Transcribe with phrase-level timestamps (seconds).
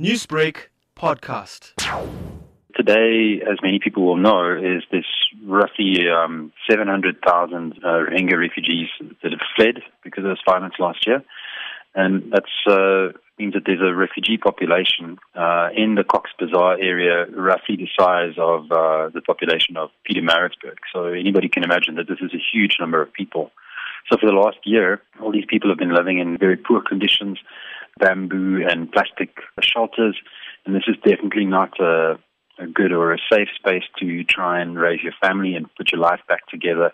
[0.00, 1.72] Newsbreak podcast.
[2.74, 5.04] Today, as many people will know, is this
[5.46, 8.88] roughly um, 700,000 uh, Rohingya refugees
[9.22, 11.22] that have fled because of this violence last year.
[11.94, 17.26] And that uh, means that there's a refugee population uh, in the Cox Bazar area,
[17.30, 20.78] roughly the size of uh, the population of Pietermaritzburg.
[20.92, 23.52] So anybody can imagine that this is a huge number of people.
[24.10, 27.38] So for the last year, all these people have been living in very poor conditions,
[27.98, 29.30] bamboo and plastic
[29.60, 30.16] shelters,
[30.64, 32.18] and this is definitely not a,
[32.58, 36.00] a good or a safe space to try and raise your family and put your
[36.00, 36.92] life back together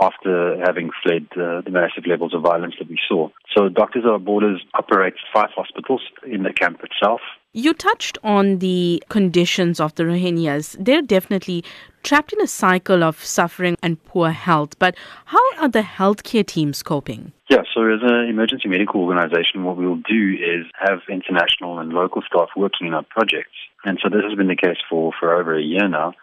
[0.00, 3.28] after having fled uh, the massive levels of violence that we saw.
[3.56, 7.20] So Doctors Without Borders operates five hospitals in the camp itself.
[7.56, 10.74] You touched on the conditions of the Rohingyas.
[10.76, 11.62] They're definitely
[12.02, 14.76] trapped in a cycle of suffering and poor health.
[14.80, 14.96] But
[15.26, 17.32] how are the healthcare teams coping?
[17.48, 21.92] Yeah, so as an emergency medical organization, what we will do is have international and
[21.92, 23.54] local staff working in our projects.
[23.84, 26.14] And so this has been the case for, for over a year now.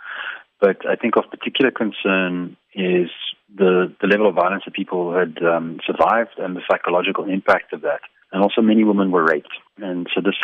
[0.60, 3.10] But I think of particular concern is
[3.56, 7.84] the, the level of violence that people had um, survived and the psychological impact of
[7.84, 8.02] that.
[8.34, 9.54] And also many women were raped.
[9.78, 10.36] And so this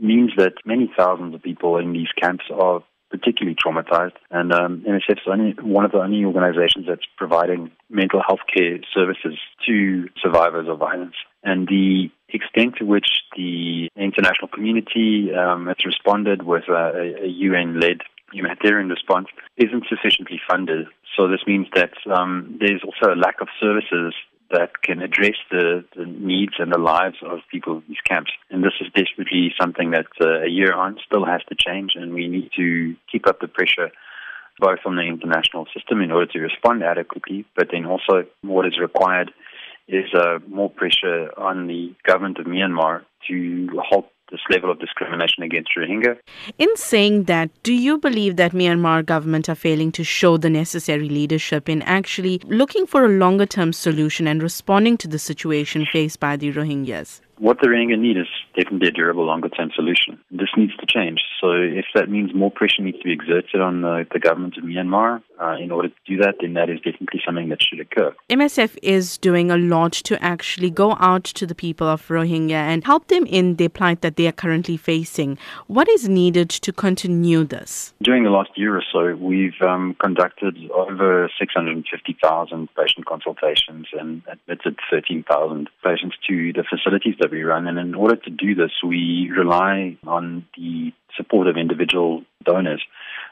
[0.00, 4.14] means that many thousands of people in these camps are particularly traumatized.
[4.30, 8.78] And um, MSF is only one of the only organizations that's providing mental health care
[8.94, 11.16] services to survivors of violence.
[11.42, 18.00] And the extent to which the international community um, has responded with a, a UN-led
[18.32, 19.26] humanitarian response
[19.56, 20.86] isn't sufficiently funded.
[21.16, 24.14] So this means that um, there's also a lack of services
[24.50, 28.32] that can address the, the, needs and the lives of people in these camps.
[28.50, 32.12] And this is desperately something that uh, a year on still has to change, and
[32.12, 33.90] we need to keep up the pressure
[34.58, 38.78] both on the international system in order to respond adequately, but then also what is
[38.78, 39.32] required
[39.88, 45.42] is uh, more pressure on the government of Myanmar to halt this level of discrimination
[45.42, 46.18] against Rohingya.
[46.58, 51.08] In saying that, do you believe that Myanmar government are failing to show the necessary
[51.08, 56.20] leadership in actually looking for a longer term solution and responding to the situation faced
[56.20, 57.20] by the Rohingyas?
[57.40, 60.20] What the Rohingya need is definitely a durable longer term solution.
[60.30, 61.20] This needs to change.
[61.40, 64.64] So if that means more pressure needs to be exerted on the, the government of
[64.64, 68.14] Myanmar uh, in order to do that, then that is definitely something that should occur.
[68.28, 72.84] MSF is doing a lot to actually go out to the people of Rohingya and
[72.84, 75.38] help them in the plight that they are currently facing.
[75.66, 77.94] What is needed to continue this?
[78.02, 84.78] During the last year or so, we've um, conducted over 650,000 patient consultations and admitted
[84.90, 87.66] 13,000 patients to the facilities we run.
[87.66, 92.82] And in order to do this, we rely on the support of individual donors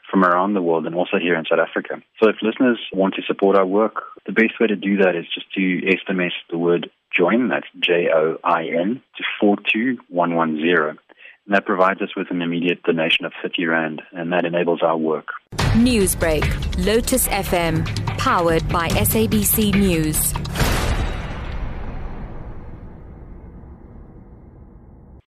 [0.09, 2.01] from around the world and also here in South Africa.
[2.21, 5.25] So if listeners want to support our work, the best way to do that is
[5.33, 10.97] just to SMS the word join, that's J-O-I-N, to 42110.
[11.45, 14.97] And that provides us with an immediate donation of 50 Rand, and that enables our
[14.97, 15.29] work.
[15.73, 17.85] Newsbreak, Lotus FM,
[18.17, 20.68] powered by SABC News.